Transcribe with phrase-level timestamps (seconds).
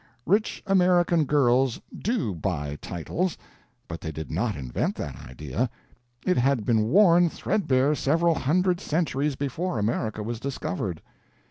[0.25, 3.37] Rich American girls do buy titles,
[3.87, 5.69] but they did not invent that idea;
[6.25, 11.03] it had been worn threadbare several hundred centuries before America was discovered.